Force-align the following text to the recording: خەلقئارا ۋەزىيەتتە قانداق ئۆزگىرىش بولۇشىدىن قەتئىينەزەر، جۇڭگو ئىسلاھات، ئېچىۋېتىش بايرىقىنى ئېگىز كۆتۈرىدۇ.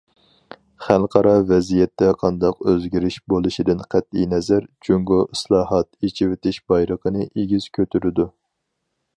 خەلقئارا 0.85 1.33
ۋەزىيەتتە 1.49 2.07
قانداق 2.23 2.63
ئۆزگىرىش 2.71 3.17
بولۇشىدىن 3.33 3.85
قەتئىينەزەر، 3.95 4.65
جۇڭگو 4.89 5.21
ئىسلاھات، 5.27 5.91
ئېچىۋېتىش 6.09 6.61
بايرىقىنى 6.73 7.29
ئېگىز 7.29 7.73
كۆتۈرىدۇ. 7.81 8.31